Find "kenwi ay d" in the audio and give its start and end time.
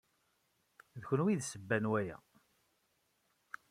1.07-1.41